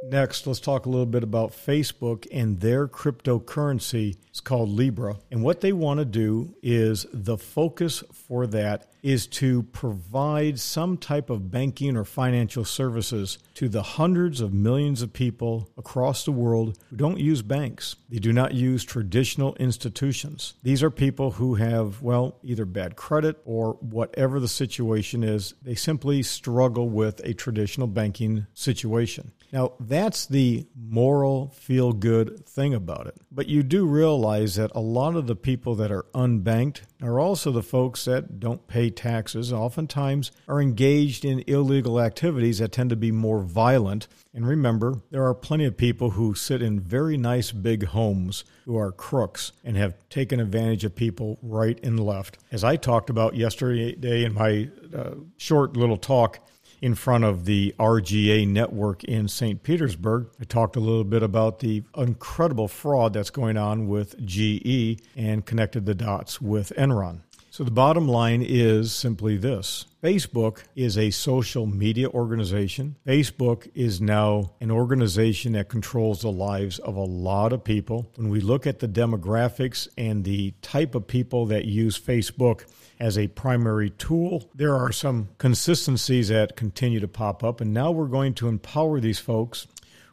Next, 0.00 0.46
let's 0.46 0.60
talk 0.60 0.86
a 0.86 0.88
little 0.88 1.06
bit 1.06 1.24
about 1.24 1.50
Facebook 1.50 2.24
and 2.32 2.60
their 2.60 2.86
cryptocurrency. 2.86 4.16
It's 4.28 4.40
called 4.40 4.68
Libra. 4.68 5.16
And 5.32 5.42
what 5.42 5.60
they 5.60 5.72
want 5.72 5.98
to 5.98 6.04
do 6.04 6.54
is 6.62 7.04
the 7.12 7.36
focus 7.36 8.04
for 8.12 8.46
that 8.46 8.92
is 9.02 9.26
to 9.26 9.64
provide 9.64 10.60
some 10.60 10.96
type 10.96 11.30
of 11.30 11.50
banking 11.50 11.96
or 11.96 12.04
financial 12.04 12.64
services 12.64 13.38
to 13.54 13.68
the 13.68 13.82
hundreds 13.82 14.40
of 14.40 14.52
millions 14.52 15.02
of 15.02 15.12
people 15.12 15.68
across 15.76 16.24
the 16.24 16.32
world 16.32 16.78
who 16.90 16.96
don't 16.96 17.18
use 17.18 17.42
banks. 17.42 17.96
They 18.08 18.18
do 18.18 18.32
not 18.32 18.54
use 18.54 18.84
traditional 18.84 19.56
institutions. 19.56 20.54
These 20.62 20.82
are 20.82 20.90
people 20.90 21.32
who 21.32 21.56
have, 21.56 22.02
well, 22.02 22.38
either 22.42 22.64
bad 22.64 22.94
credit 22.96 23.40
or 23.44 23.74
whatever 23.74 24.38
the 24.38 24.48
situation 24.48 25.24
is, 25.24 25.54
they 25.62 25.74
simply 25.74 26.22
struggle 26.22 26.88
with 26.88 27.20
a 27.24 27.34
traditional 27.34 27.88
banking 27.88 28.46
situation. 28.54 29.32
Now, 29.52 29.72
that's 29.80 30.26
the 30.26 30.66
moral, 30.76 31.48
feel 31.48 31.92
good 31.92 32.46
thing 32.46 32.74
about 32.74 33.06
it. 33.06 33.16
But 33.30 33.48
you 33.48 33.62
do 33.62 33.86
realize 33.86 34.56
that 34.56 34.70
a 34.74 34.80
lot 34.80 35.16
of 35.16 35.26
the 35.26 35.36
people 35.36 35.74
that 35.76 35.90
are 35.90 36.04
unbanked 36.14 36.82
are 37.02 37.18
also 37.18 37.50
the 37.50 37.62
folks 37.62 38.04
that 38.04 38.40
don't 38.40 38.66
pay 38.66 38.90
taxes, 38.90 39.52
oftentimes 39.52 40.32
are 40.48 40.60
engaged 40.60 41.24
in 41.24 41.44
illegal 41.46 42.00
activities 42.00 42.58
that 42.58 42.72
tend 42.72 42.90
to 42.90 42.96
be 42.96 43.10
more 43.10 43.40
violent. 43.40 44.06
And 44.34 44.46
remember, 44.46 45.00
there 45.10 45.24
are 45.24 45.34
plenty 45.34 45.64
of 45.64 45.76
people 45.76 46.10
who 46.10 46.34
sit 46.34 46.60
in 46.60 46.80
very 46.80 47.16
nice 47.16 47.50
big 47.50 47.86
homes 47.86 48.44
who 48.66 48.76
are 48.76 48.92
crooks 48.92 49.52
and 49.64 49.76
have 49.76 49.96
taken 50.10 50.40
advantage 50.40 50.84
of 50.84 50.94
people 50.94 51.38
right 51.42 51.78
and 51.82 51.98
left. 51.98 52.38
As 52.52 52.64
I 52.64 52.76
talked 52.76 53.08
about 53.08 53.34
yesterday 53.34 54.24
in 54.24 54.34
my 54.34 54.68
uh, 54.94 55.14
short 55.38 55.76
little 55.76 55.96
talk, 55.96 56.40
in 56.80 56.94
front 56.94 57.24
of 57.24 57.44
the 57.44 57.74
RGA 57.78 58.46
network 58.46 59.04
in 59.04 59.28
St. 59.28 59.62
Petersburg. 59.62 60.28
I 60.40 60.44
talked 60.44 60.76
a 60.76 60.80
little 60.80 61.04
bit 61.04 61.22
about 61.22 61.60
the 61.60 61.82
incredible 61.96 62.68
fraud 62.68 63.12
that's 63.12 63.30
going 63.30 63.56
on 63.56 63.88
with 63.88 64.14
GE 64.24 65.00
and 65.16 65.44
connected 65.44 65.86
the 65.86 65.94
dots 65.94 66.40
with 66.40 66.72
Enron. 66.76 67.20
So 67.58 67.64
the 67.64 67.72
bottom 67.72 68.06
line 68.06 68.44
is 68.46 68.92
simply 68.92 69.36
this 69.36 69.86
Facebook 70.00 70.62
is 70.76 70.96
a 70.96 71.10
social 71.10 71.66
media 71.66 72.08
organization. 72.08 72.94
Facebook 73.04 73.68
is 73.74 74.00
now 74.00 74.52
an 74.60 74.70
organization 74.70 75.54
that 75.54 75.68
controls 75.68 76.22
the 76.22 76.30
lives 76.30 76.78
of 76.78 76.94
a 76.94 77.00
lot 77.00 77.52
of 77.52 77.64
people. 77.64 78.12
When 78.14 78.28
we 78.28 78.40
look 78.40 78.64
at 78.64 78.78
the 78.78 78.86
demographics 78.86 79.88
and 79.98 80.22
the 80.22 80.52
type 80.62 80.94
of 80.94 81.08
people 81.08 81.46
that 81.46 81.64
use 81.64 81.98
Facebook, 81.98 82.62
as 83.00 83.16
a 83.16 83.28
primary 83.28 83.90
tool. 83.90 84.50
There 84.54 84.74
are 84.74 84.92
some 84.92 85.28
consistencies 85.38 86.28
that 86.28 86.56
continue 86.56 87.00
to 87.00 87.08
pop 87.08 87.44
up, 87.44 87.60
and 87.60 87.72
now 87.72 87.90
we're 87.90 88.06
going 88.06 88.34
to 88.34 88.48
empower 88.48 89.00
these 89.00 89.18
folks 89.18 89.66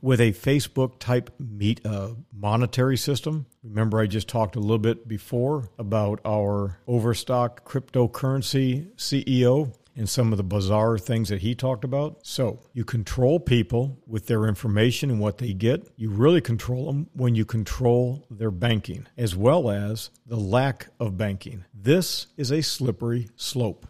with 0.05 0.21
a 0.21 0.31
Facebook 0.33 0.99
type 0.99 1.31
meet 1.39 1.83
uh, 1.83 2.09
monetary 2.31 2.95
system. 2.95 3.47
Remember, 3.63 3.99
I 3.99 4.05
just 4.05 4.27
talked 4.27 4.55
a 4.55 4.59
little 4.59 4.77
bit 4.77 5.07
before 5.07 5.67
about 5.79 6.21
our 6.23 6.77
overstock 6.85 7.67
cryptocurrency 7.67 8.93
CEO 8.97 9.73
and 9.95 10.07
some 10.07 10.31
of 10.31 10.37
the 10.37 10.43
bizarre 10.43 10.99
things 10.99 11.29
that 11.29 11.41
he 11.41 11.55
talked 11.55 11.83
about. 11.83 12.19
So 12.21 12.59
you 12.71 12.85
control 12.85 13.39
people 13.39 13.97
with 14.05 14.27
their 14.27 14.45
information 14.45 15.09
and 15.09 15.19
what 15.19 15.39
they 15.39 15.53
get. 15.53 15.89
You 15.95 16.11
really 16.11 16.41
control 16.41 16.85
them 16.85 17.09
when 17.13 17.33
you 17.33 17.43
control 17.43 18.27
their 18.29 18.51
banking, 18.51 19.07
as 19.17 19.35
well 19.35 19.71
as 19.71 20.11
the 20.27 20.37
lack 20.37 20.89
of 20.99 21.17
banking. 21.17 21.65
This 21.73 22.27
is 22.37 22.51
a 22.51 22.61
slippery 22.61 23.29
slope. 23.37 23.87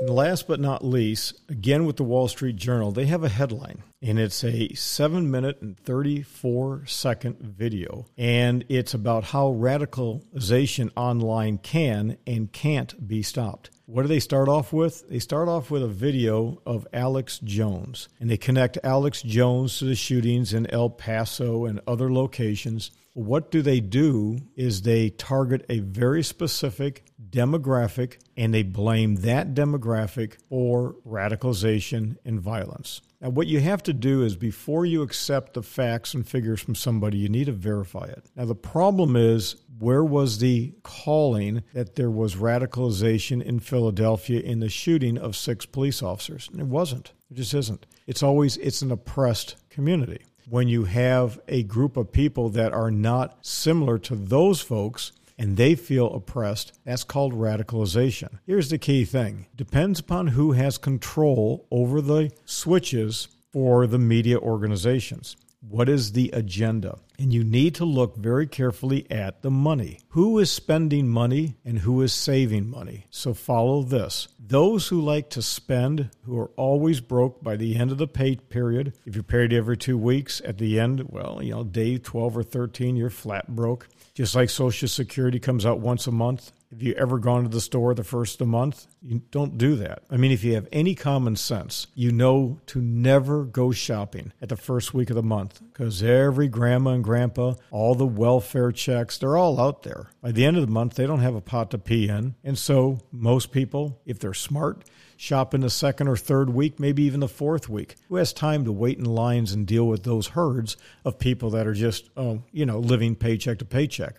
And 0.00 0.10
last 0.10 0.48
but 0.48 0.58
not 0.58 0.84
least, 0.84 1.40
again 1.48 1.86
with 1.86 1.96
the 1.96 2.04
Wall 2.04 2.26
Street 2.26 2.56
Journal, 2.56 2.90
they 2.90 3.06
have 3.06 3.22
a 3.22 3.28
headline, 3.28 3.82
and 4.02 4.18
it's 4.18 4.42
a 4.42 4.74
seven 4.74 5.30
minute 5.30 5.62
and 5.62 5.78
34 5.78 6.84
second 6.86 7.38
video. 7.38 8.06
And 8.18 8.64
it's 8.68 8.92
about 8.92 9.24
how 9.24 9.52
radicalization 9.52 10.90
online 10.96 11.58
can 11.58 12.18
and 12.26 12.52
can't 12.52 13.06
be 13.06 13.22
stopped. 13.22 13.70
What 13.86 14.02
do 14.02 14.08
they 14.08 14.20
start 14.20 14.48
off 14.48 14.72
with? 14.72 15.08
They 15.08 15.20
start 15.20 15.48
off 15.48 15.70
with 15.70 15.82
a 15.82 15.88
video 15.88 16.60
of 16.66 16.88
Alex 16.92 17.38
Jones, 17.38 18.08
and 18.18 18.28
they 18.28 18.36
connect 18.36 18.78
Alex 18.82 19.22
Jones 19.22 19.78
to 19.78 19.84
the 19.84 19.94
shootings 19.94 20.52
in 20.52 20.68
El 20.70 20.90
Paso 20.90 21.66
and 21.66 21.80
other 21.86 22.12
locations. 22.12 22.90
What 23.14 23.52
do 23.52 23.62
they 23.62 23.78
do 23.78 24.38
is 24.56 24.82
they 24.82 25.10
target 25.10 25.64
a 25.68 25.78
very 25.78 26.24
specific 26.24 27.04
demographic 27.30 28.18
and 28.36 28.52
they 28.52 28.64
blame 28.64 29.14
that 29.16 29.54
demographic 29.54 30.36
for 30.48 30.96
radicalization 31.06 32.16
and 32.24 32.40
violence. 32.40 33.02
Now, 33.20 33.30
what 33.30 33.46
you 33.46 33.60
have 33.60 33.84
to 33.84 33.92
do 33.92 34.22
is 34.22 34.34
before 34.34 34.84
you 34.84 35.02
accept 35.02 35.54
the 35.54 35.62
facts 35.62 36.12
and 36.12 36.26
figures 36.26 36.60
from 36.60 36.74
somebody, 36.74 37.18
you 37.18 37.28
need 37.28 37.46
to 37.46 37.52
verify 37.52 38.04
it. 38.04 38.26
Now, 38.34 38.46
the 38.46 38.56
problem 38.56 39.14
is 39.14 39.56
where 39.78 40.04
was 40.04 40.38
the 40.38 40.74
calling 40.82 41.62
that 41.72 41.94
there 41.94 42.10
was 42.10 42.34
radicalization 42.34 43.40
in 43.40 43.60
Philadelphia 43.60 44.40
in 44.40 44.58
the 44.58 44.68
shooting 44.68 45.18
of 45.18 45.36
six 45.36 45.66
police 45.66 46.02
officers? 46.02 46.48
And 46.50 46.60
it 46.60 46.66
wasn't. 46.66 47.12
It 47.30 47.34
just 47.34 47.54
isn't. 47.54 47.86
It's 48.08 48.24
always 48.24 48.56
it's 48.56 48.82
an 48.82 48.90
oppressed 48.90 49.54
community. 49.70 50.24
When 50.48 50.68
you 50.68 50.84
have 50.84 51.40
a 51.48 51.62
group 51.62 51.96
of 51.96 52.12
people 52.12 52.50
that 52.50 52.72
are 52.72 52.90
not 52.90 53.44
similar 53.46 53.98
to 54.00 54.14
those 54.14 54.60
folks 54.60 55.12
and 55.38 55.56
they 55.56 55.74
feel 55.74 56.12
oppressed, 56.12 56.78
that's 56.84 57.02
called 57.02 57.32
radicalization. 57.32 58.38
Here's 58.46 58.68
the 58.68 58.78
key 58.78 59.06
thing. 59.06 59.46
Depends 59.56 60.00
upon 60.00 60.28
who 60.28 60.52
has 60.52 60.76
control 60.76 61.66
over 61.70 62.02
the 62.02 62.30
switches 62.44 63.28
for 63.52 63.86
the 63.86 63.98
media 63.98 64.38
organizations. 64.38 65.36
What 65.66 65.88
is 65.88 66.12
the 66.12 66.28
agenda? 66.34 66.98
And 67.18 67.32
you 67.32 67.44
need 67.44 67.74
to 67.76 67.84
look 67.84 68.16
very 68.16 68.46
carefully 68.46 69.06
at 69.10 69.42
the 69.42 69.50
money. 69.50 70.00
Who 70.10 70.38
is 70.38 70.50
spending 70.50 71.08
money 71.08 71.56
and 71.64 71.78
who 71.78 72.02
is 72.02 72.12
saving 72.12 72.68
money? 72.68 73.06
So 73.10 73.34
follow 73.34 73.82
this. 73.82 74.28
Those 74.38 74.88
who 74.88 75.00
like 75.00 75.30
to 75.30 75.42
spend, 75.42 76.10
who 76.24 76.38
are 76.38 76.50
always 76.56 77.00
broke 77.00 77.42
by 77.42 77.56
the 77.56 77.76
end 77.76 77.92
of 77.92 77.98
the 77.98 78.08
pay 78.08 78.36
period, 78.36 78.94
if 79.06 79.14
you're 79.14 79.22
paid 79.22 79.52
every 79.52 79.76
two 79.76 79.96
weeks, 79.96 80.42
at 80.44 80.58
the 80.58 80.78
end, 80.78 81.06
well, 81.08 81.40
you 81.42 81.52
know, 81.52 81.64
day 81.64 81.98
12 81.98 82.38
or 82.38 82.42
13, 82.42 82.96
you're 82.96 83.10
flat 83.10 83.48
broke. 83.48 83.88
Just 84.14 84.34
like 84.34 84.50
Social 84.50 84.86
Security 84.86 85.40
comes 85.40 85.64
out 85.66 85.80
once 85.80 86.06
a 86.06 86.12
month, 86.12 86.52
have 86.74 86.82
you 86.82 86.94
ever 86.94 87.20
gone 87.20 87.44
to 87.44 87.48
the 87.48 87.60
store 87.60 87.94
the 87.94 88.02
first 88.02 88.34
of 88.34 88.38
the 88.38 88.46
month? 88.46 88.88
You 89.00 89.22
don't 89.30 89.56
do 89.56 89.76
that. 89.76 90.02
I 90.10 90.16
mean, 90.16 90.32
if 90.32 90.42
you 90.42 90.54
have 90.54 90.66
any 90.72 90.96
common 90.96 91.36
sense, 91.36 91.86
you 91.94 92.10
know 92.10 92.58
to 92.66 92.80
never 92.80 93.44
go 93.44 93.70
shopping 93.70 94.32
at 94.42 94.48
the 94.48 94.56
first 94.56 94.92
week 94.92 95.08
of 95.08 95.14
the 95.14 95.22
month 95.22 95.60
because 95.72 96.02
every 96.02 96.48
grandma 96.48 96.90
and 96.90 97.03
grandpa, 97.04 97.54
all 97.70 97.94
the 97.94 98.06
welfare 98.06 98.72
checks, 98.72 99.18
they're 99.18 99.36
all 99.36 99.60
out 99.60 99.84
there. 99.84 100.10
By 100.20 100.32
the 100.32 100.44
end 100.44 100.56
of 100.56 100.66
the 100.66 100.72
month, 100.72 100.94
they 100.94 101.06
don't 101.06 101.20
have 101.20 101.36
a 101.36 101.40
pot 101.40 101.70
to 101.70 101.78
pee 101.78 102.08
in. 102.08 102.34
And 102.42 102.58
so 102.58 102.98
most 103.12 103.52
people, 103.52 104.00
if 104.04 104.18
they're 104.18 104.34
smart, 104.34 104.84
shop 105.16 105.54
in 105.54 105.60
the 105.60 105.70
second 105.70 106.08
or 106.08 106.16
third 106.16 106.50
week, 106.50 106.80
maybe 106.80 107.04
even 107.04 107.20
the 107.20 107.28
fourth 107.28 107.68
week. 107.68 107.94
Who 108.08 108.16
has 108.16 108.32
time 108.32 108.64
to 108.64 108.72
wait 108.72 108.98
in 108.98 109.04
lines 109.04 109.52
and 109.52 109.66
deal 109.66 109.86
with 109.86 110.02
those 110.02 110.28
herds 110.28 110.76
of 111.04 111.18
people 111.18 111.50
that 111.50 111.66
are 111.66 111.74
just, 111.74 112.10
oh, 112.16 112.42
you 112.50 112.66
know, 112.66 112.78
living 112.78 113.14
paycheck 113.14 113.58
to 113.60 113.64
paycheck? 113.64 114.16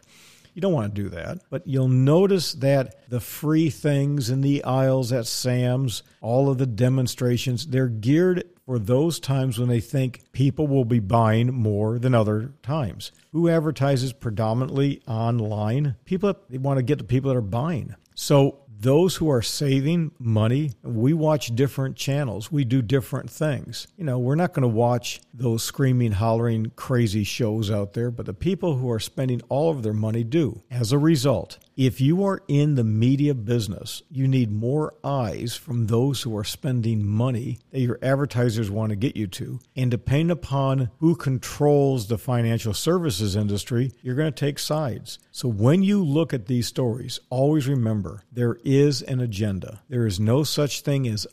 You 0.53 0.61
don't 0.61 0.73
want 0.73 0.95
to 0.95 1.01
do 1.01 1.09
that. 1.09 1.39
But 1.49 1.67
you'll 1.67 1.89
notice 1.89 2.53
that 2.53 3.09
the 3.09 3.19
free 3.19 3.69
things 3.69 4.29
in 4.29 4.39
the 4.39 4.63
aisles 4.63 5.11
at 5.11 5.27
Sam's, 5.27 6.01
all 6.21 6.49
of 6.49 6.57
the 6.57 6.65
demonstrations, 6.65 7.67
they're 7.67 7.89
geared 7.89 8.45
for 8.65 8.79
those 8.79 9.19
times 9.19 9.59
when 9.59 9.69
they 9.69 9.79
think 9.79 10.23
people 10.31 10.67
will 10.67 10.85
be 10.85 10.99
buying 10.99 11.53
more 11.53 11.99
than 11.99 12.15
other 12.15 12.53
times. 12.63 13.11
Who 13.31 13.49
advertises 13.49 14.13
predominantly 14.13 15.01
online? 15.07 15.95
People 16.05 16.35
they 16.49 16.57
want 16.57 16.77
to 16.77 16.83
get 16.83 16.97
the 16.97 17.03
people 17.03 17.29
that 17.29 17.37
are 17.37 17.41
buying. 17.41 17.95
So 18.15 18.59
those 18.77 19.15
who 19.15 19.29
are 19.29 19.41
saving 19.41 20.11
money, 20.19 20.71
we 20.83 21.13
watch 21.13 21.55
different 21.55 21.95
channels. 21.95 22.51
We 22.51 22.65
do 22.65 22.81
different 22.81 23.29
things. 23.29 23.87
You 23.97 24.03
know, 24.03 24.19
we're 24.19 24.35
not 24.35 24.53
going 24.53 24.63
to 24.63 24.67
watch 24.67 25.21
those 25.33 25.63
screaming, 25.63 26.11
hollering, 26.11 26.71
crazy 26.75 27.23
shows 27.23 27.71
out 27.71 27.93
there, 27.93 28.11
but 28.11 28.25
the 28.25 28.33
people 28.33 28.75
who 28.77 28.91
are 28.91 28.99
spending 28.99 29.41
all 29.49 29.71
of 29.71 29.83
their 29.83 29.93
money 29.93 30.23
do. 30.23 30.61
As 30.69 30.91
a 30.91 30.99
result, 30.99 31.57
if 31.75 31.99
you 31.99 32.23
are 32.23 32.41
in 32.47 32.75
the 32.75 32.85
media 32.85 33.33
business, 33.33 34.01
you 34.09 34.29
need 34.29 34.49
more 34.49 34.93
eyes 35.03 35.55
from 35.55 35.87
those 35.87 36.21
who 36.21 36.35
are 36.37 36.43
spending 36.45 37.05
money 37.05 37.59
that 37.71 37.81
your 37.81 37.99
advertisers 38.01 38.71
want 38.71 38.91
to 38.91 38.95
get 38.95 39.17
you 39.17 39.27
to. 39.27 39.59
And 39.75 39.91
depending 39.91 40.31
upon 40.31 40.89
who 40.99 41.15
controls 41.15 42.07
the 42.07 42.17
financial 42.17 42.73
services 42.73 43.35
industry, 43.35 43.91
you're 44.01 44.15
going 44.15 44.31
to 44.31 44.45
take 44.45 44.57
sides. 44.57 45.19
So 45.31 45.49
when 45.49 45.83
you 45.83 46.01
look 46.01 46.33
at 46.33 46.45
these 46.45 46.67
stories, 46.67 47.19
always 47.29 47.67
remember 47.67 48.23
there 48.31 48.57
is 48.63 49.01
an 49.01 49.19
agenda. 49.19 49.81
There 49.89 50.05
is 50.05 50.17
no 50.17 50.43
such 50.43 50.81
thing 50.81 51.07
as 51.09 51.27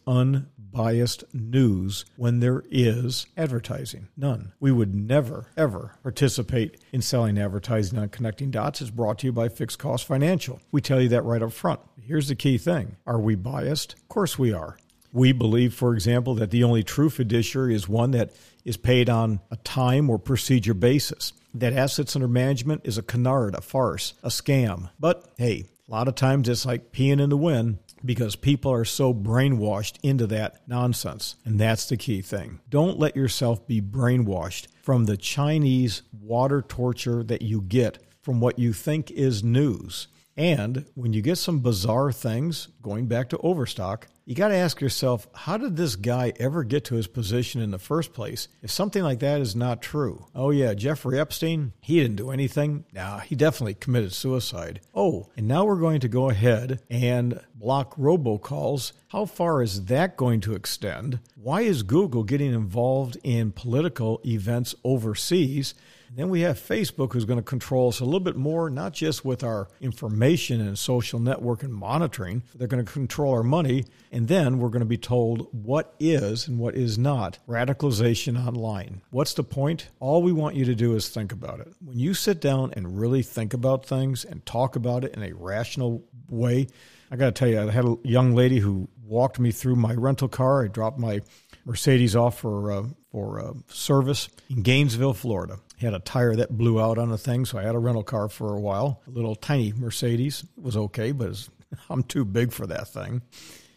unbiased 0.72 1.24
news 1.34 2.04
when 2.16 2.40
there 2.40 2.62
is 2.70 3.26
advertising. 3.36 4.08
None. 4.16 4.52
We 4.60 4.72
would 4.72 4.94
never, 4.94 5.46
ever 5.56 5.94
participate 6.02 6.78
in 6.92 7.02
selling 7.02 7.38
advertising 7.38 7.98
on 7.98 8.08
Connecting 8.08 8.50
Dots. 8.50 8.80
It's 8.80 8.90
brought 8.90 9.18
to 9.20 9.26
you 9.26 9.32
by 9.32 9.48
Fixed 9.48 9.78
Cost 9.78 10.06
Financial. 10.06 10.60
We 10.70 10.80
tell 10.80 11.00
you 11.00 11.08
that 11.10 11.22
right 11.22 11.42
up 11.42 11.52
front. 11.52 11.80
Here's 12.00 12.28
the 12.28 12.34
key 12.34 12.58
thing 12.58 12.96
Are 13.06 13.20
we 13.20 13.34
biased? 13.34 13.94
Of 13.94 14.08
course 14.08 14.38
we 14.38 14.52
are. 14.52 14.78
We 15.12 15.32
believe, 15.32 15.74
for 15.74 15.92
example, 15.92 16.34
that 16.36 16.50
the 16.50 16.64
only 16.64 16.82
true 16.82 17.10
fiduciary 17.10 17.74
is 17.74 17.86
one 17.86 18.12
that 18.12 18.32
is 18.64 18.78
paid 18.78 19.10
on 19.10 19.40
a 19.50 19.56
time 19.56 20.08
or 20.08 20.18
procedure 20.18 20.74
basis. 20.74 21.34
That 21.52 21.74
assets 21.74 22.16
under 22.16 22.28
management 22.28 22.82
is 22.84 22.96
a 22.96 23.02
canard, 23.02 23.54
a 23.54 23.60
farce, 23.60 24.14
a 24.22 24.28
scam. 24.28 24.88
But 24.98 25.30
hey, 25.36 25.66
a 25.86 25.90
lot 25.90 26.08
of 26.08 26.14
times 26.14 26.48
it's 26.48 26.64
like 26.64 26.92
peeing 26.92 27.20
in 27.20 27.28
the 27.28 27.36
wind 27.36 27.78
because 28.04 28.36
people 28.36 28.72
are 28.72 28.84
so 28.84 29.14
brainwashed 29.14 29.98
into 30.02 30.26
that 30.28 30.66
nonsense. 30.66 31.36
And 31.44 31.58
that's 31.58 31.88
the 31.88 31.96
key 31.96 32.20
thing. 32.22 32.60
Don't 32.68 32.98
let 32.98 33.16
yourself 33.16 33.66
be 33.66 33.80
brainwashed 33.80 34.66
from 34.82 35.04
the 35.04 35.16
Chinese 35.16 36.02
water 36.12 36.62
torture 36.62 37.22
that 37.24 37.42
you 37.42 37.60
get 37.60 37.98
from 38.22 38.40
what 38.40 38.58
you 38.58 38.72
think 38.72 39.10
is 39.10 39.42
news. 39.42 40.08
And 40.36 40.86
when 40.94 41.12
you 41.12 41.20
get 41.20 41.36
some 41.36 41.60
bizarre 41.60 42.10
things, 42.10 42.68
going 42.80 43.06
back 43.06 43.28
to 43.30 43.38
Overstock, 43.38 44.08
you 44.24 44.34
got 44.34 44.48
to 44.48 44.56
ask 44.56 44.80
yourself, 44.80 45.26
how 45.34 45.56
did 45.56 45.76
this 45.76 45.96
guy 45.96 46.32
ever 46.38 46.62
get 46.62 46.84
to 46.84 46.94
his 46.94 47.06
position 47.06 47.60
in 47.60 47.70
the 47.70 47.78
first 47.78 48.12
place 48.12 48.48
if 48.62 48.70
something 48.70 49.02
like 49.02 49.18
that 49.20 49.40
is 49.40 49.56
not 49.56 49.82
true? 49.82 50.26
Oh, 50.34 50.50
yeah, 50.50 50.74
Jeffrey 50.74 51.18
Epstein, 51.18 51.72
he 51.80 52.00
didn't 52.00 52.16
do 52.16 52.30
anything. 52.30 52.84
Nah, 52.92 53.18
he 53.20 53.34
definitely 53.34 53.74
committed 53.74 54.12
suicide. 54.12 54.80
Oh, 54.94 55.28
and 55.36 55.48
now 55.48 55.64
we're 55.64 55.76
going 55.76 56.00
to 56.00 56.08
go 56.08 56.30
ahead 56.30 56.80
and 56.88 57.40
block 57.54 57.96
robocalls. 57.96 58.92
How 59.08 59.24
far 59.24 59.62
is 59.62 59.86
that 59.86 60.16
going 60.16 60.40
to 60.42 60.54
extend? 60.54 61.20
Why 61.34 61.62
is 61.62 61.82
Google 61.82 62.22
getting 62.22 62.52
involved 62.54 63.16
in 63.24 63.52
political 63.52 64.20
events 64.24 64.74
overseas? 64.84 65.74
Then 66.14 66.28
we 66.28 66.42
have 66.42 66.58
Facebook, 66.58 67.14
who's 67.14 67.24
going 67.24 67.38
to 67.38 67.42
control 67.42 67.88
us 67.88 68.00
a 68.00 68.04
little 68.04 68.20
bit 68.20 68.36
more, 68.36 68.68
not 68.68 68.92
just 68.92 69.24
with 69.24 69.42
our 69.42 69.68
information 69.80 70.60
and 70.60 70.78
social 70.78 71.18
network 71.18 71.62
and 71.62 71.72
monitoring, 71.72 72.42
they're 72.54 72.68
going 72.68 72.84
to 72.84 72.92
control 72.92 73.32
our 73.32 73.42
money. 73.42 73.86
And 74.10 74.28
then 74.28 74.58
we're 74.58 74.68
going 74.68 74.80
to 74.80 74.86
be 74.86 74.98
told 74.98 75.48
what 75.52 75.94
is 75.98 76.46
and 76.48 76.58
what 76.58 76.74
is 76.74 76.98
not 76.98 77.38
radicalization 77.48 78.46
online. 78.46 79.00
What's 79.10 79.32
the 79.32 79.42
point? 79.42 79.88
All 80.00 80.22
we 80.22 80.32
want 80.32 80.54
you 80.54 80.66
to 80.66 80.74
do 80.74 80.94
is 80.96 81.08
think 81.08 81.32
about 81.32 81.60
it. 81.60 81.72
When 81.82 81.98
you 81.98 82.12
sit 82.12 82.42
down 82.42 82.74
and 82.76 83.00
really 83.00 83.22
think 83.22 83.54
about 83.54 83.86
things 83.86 84.24
and 84.24 84.44
talk 84.44 84.76
about 84.76 85.04
it 85.04 85.14
in 85.14 85.22
a 85.22 85.32
rational 85.32 86.04
way, 86.28 86.66
I 87.10 87.16
got 87.16 87.26
to 87.26 87.32
tell 87.32 87.48
you, 87.48 87.60
I 87.60 87.70
had 87.70 87.86
a 87.86 87.96
young 88.04 88.34
lady 88.34 88.58
who 88.58 88.86
walked 89.02 89.38
me 89.38 89.50
through 89.50 89.76
my 89.76 89.94
rental 89.94 90.28
car. 90.28 90.64
I 90.64 90.68
dropped 90.68 90.98
my 90.98 91.22
Mercedes 91.64 92.16
off 92.16 92.38
for 92.38 92.72
uh, 92.72 92.84
for 93.10 93.40
uh, 93.40 93.52
service 93.68 94.28
in 94.48 94.62
Gainesville, 94.62 95.14
Florida 95.14 95.58
had 95.82 95.94
a 95.94 96.00
tire 96.00 96.34
that 96.36 96.56
blew 96.56 96.80
out 96.80 96.98
on 96.98 97.10
the 97.10 97.18
thing, 97.18 97.44
so 97.44 97.58
I 97.58 97.62
had 97.62 97.74
a 97.74 97.78
rental 97.78 98.02
car 98.02 98.28
for 98.28 98.54
a 98.54 98.60
while. 98.60 99.02
A 99.06 99.10
little 99.10 99.34
tiny 99.34 99.72
Mercedes 99.72 100.44
it 100.56 100.62
was 100.62 100.76
okay, 100.76 101.12
but 101.12 101.48
I'm 101.90 102.02
too 102.02 102.24
big 102.24 102.52
for 102.52 102.66
that 102.66 102.88
thing. 102.88 103.22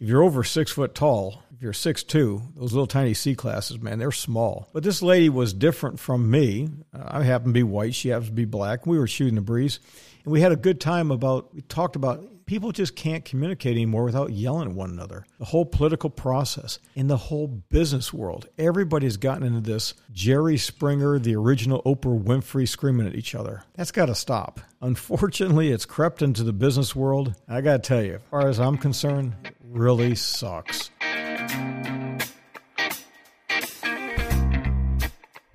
If 0.00 0.08
you're 0.08 0.22
over 0.22 0.44
six 0.44 0.70
foot 0.70 0.94
tall, 0.94 1.42
if 1.56 1.62
you're 1.62 1.72
six 1.72 2.02
two, 2.02 2.42
those 2.54 2.74
little 2.74 2.86
tiny 2.86 3.14
C 3.14 3.34
classes, 3.34 3.80
man, 3.80 3.98
they're 3.98 4.12
small. 4.12 4.68
But 4.74 4.82
this 4.82 5.00
lady 5.00 5.30
was 5.30 5.54
different 5.54 5.98
from 5.98 6.30
me. 6.30 6.68
Uh, 6.92 7.02
I 7.06 7.22
happen 7.22 7.48
to 7.48 7.52
be 7.52 7.62
white; 7.62 7.94
she 7.94 8.10
happens 8.10 8.28
to 8.28 8.34
be 8.34 8.44
black. 8.44 8.86
We 8.86 8.98
were 8.98 9.06
shooting 9.06 9.36
the 9.36 9.40
breeze, 9.40 9.80
and 10.24 10.32
we 10.32 10.42
had 10.42 10.52
a 10.52 10.56
good 10.56 10.80
time 10.80 11.10
about. 11.10 11.54
We 11.54 11.62
talked 11.62 11.96
about 11.96 12.22
people 12.44 12.72
just 12.72 12.94
can't 12.94 13.24
communicate 13.24 13.72
anymore 13.72 14.04
without 14.04 14.32
yelling 14.32 14.68
at 14.68 14.74
one 14.74 14.90
another. 14.90 15.24
The 15.38 15.46
whole 15.46 15.64
political 15.64 16.10
process 16.10 16.78
in 16.94 17.08
the 17.08 17.16
whole 17.16 17.46
business 17.46 18.12
world, 18.12 18.48
everybody's 18.58 19.16
gotten 19.16 19.42
into 19.42 19.60
this 19.60 19.94
Jerry 20.12 20.58
Springer, 20.58 21.18
the 21.18 21.36
original 21.36 21.82
Oprah 21.84 22.22
Winfrey 22.22 22.68
screaming 22.68 23.06
at 23.06 23.14
each 23.16 23.34
other. 23.34 23.64
That's 23.74 23.92
got 23.92 24.06
to 24.06 24.14
stop. 24.14 24.60
Unfortunately, 24.82 25.72
it's 25.72 25.86
crept 25.86 26.20
into 26.20 26.44
the 26.44 26.52
business 26.52 26.94
world. 26.94 27.34
I 27.48 27.62
got 27.62 27.82
to 27.82 27.88
tell 27.88 28.02
you, 28.02 28.16
as 28.16 28.20
far 28.30 28.46
as 28.46 28.60
I'm 28.60 28.76
concerned, 28.76 29.34
it 29.44 29.54
really 29.64 30.14
sucks. 30.14 30.90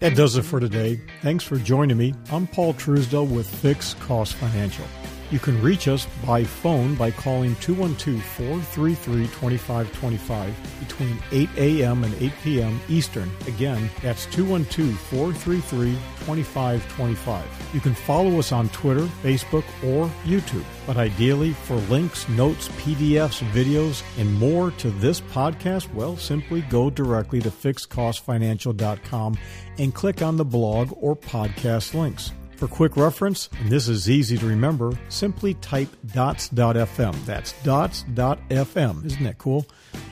That 0.02 0.16
does 0.16 0.36
it 0.36 0.42
for 0.42 0.60
today. 0.60 1.00
Thanks 1.22 1.44
for 1.44 1.58
joining 1.58 1.96
me. 1.96 2.16
I'm 2.32 2.48
Paul 2.48 2.74
Truesdell 2.74 3.30
with 3.30 3.48
Fixed 3.48 4.00
Cost 4.00 4.34
Financial. 4.34 4.86
You 5.32 5.40
can 5.40 5.62
reach 5.62 5.88
us 5.88 6.06
by 6.28 6.44
phone 6.44 6.96
by 6.96 7.10
calling 7.10 7.56
212 7.56 8.22
433 8.22 9.28
2525 9.28 10.80
between 10.80 11.18
8 11.32 11.50
a.m. 11.58 12.04
and 12.04 12.14
8 12.16 12.34
p.m. 12.44 12.80
Eastern. 12.90 13.32
Again, 13.48 13.90
that's 14.02 14.26
212 14.28 15.00
433 15.00 15.94
2525. 16.26 17.70
You 17.74 17.80
can 17.80 17.94
follow 17.94 18.38
us 18.40 18.52
on 18.52 18.68
Twitter, 18.70 19.06
Facebook, 19.24 19.64
or 19.86 20.12
YouTube. 20.26 20.66
But 20.86 20.98
ideally, 20.98 21.54
for 21.54 21.76
links, 21.76 22.28
notes, 22.28 22.68
PDFs, 22.70 23.42
videos, 23.52 24.04
and 24.18 24.34
more 24.34 24.72
to 24.72 24.90
this 24.92 25.22
podcast, 25.22 25.94
well, 25.94 26.18
simply 26.18 26.62
go 26.64 26.90
directly 26.90 27.40
to 27.40 27.50
fixedcostfinancial.com 27.50 29.38
and 29.78 29.96
click 29.96 30.22
on 30.22 30.36
the 30.36 30.46
blog 30.46 30.92
or 30.98 31.16
podcast 31.16 31.94
links. 31.94 32.34
For 32.62 32.68
quick 32.68 32.96
reference, 32.96 33.50
and 33.60 33.72
this 33.72 33.88
is 33.88 34.08
easy 34.08 34.38
to 34.38 34.46
remember, 34.46 34.92
simply 35.10 35.56
type 35.56 35.90
dots.fm. 36.14 37.26
That's 37.26 37.54
dots.fm. 37.64 39.04
Isn't 39.04 39.24
that 39.24 39.40
cool? 39.40 39.66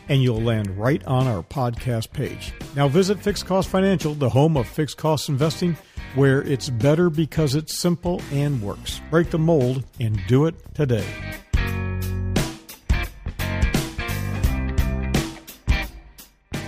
And 0.08 0.24
you'll 0.24 0.42
land 0.42 0.76
right 0.76 1.06
on 1.06 1.28
our 1.28 1.44
podcast 1.44 2.12
page. 2.12 2.52
Now 2.76 2.88
visit 2.88 3.20
Fixed 3.20 3.46
Cost 3.46 3.70
Financial, 3.70 4.16
the 4.16 4.30
home 4.30 4.58
of 4.58 4.68
fixed 4.68 4.98
cost 4.98 5.30
investing, 5.30 5.78
where 6.16 6.42
it's 6.42 6.72
better 6.72 7.12
because 7.12 7.54
it's 7.54 7.78
simple 7.78 8.20
and 8.32 8.60
works. 8.64 9.00
Break 9.12 9.30
the 9.30 9.38
mold 9.38 9.84
and 10.00 10.20
do 10.28 10.48
it 10.48 10.56
today. 10.74 11.06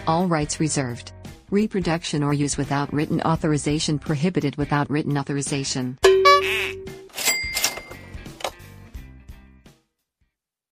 All 0.05 0.27
rights 0.27 0.59
reserved. 0.59 1.13
Reproduction 1.51 2.23
or 2.23 2.33
use 2.33 2.55
without 2.55 2.93
written 2.93 3.19
authorization 3.23 3.99
prohibited 3.99 4.55
without 4.55 4.89
written 4.89 5.17
authorization. 5.17 5.97